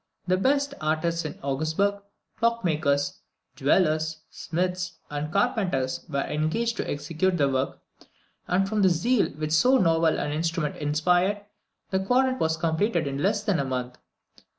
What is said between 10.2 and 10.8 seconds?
instrument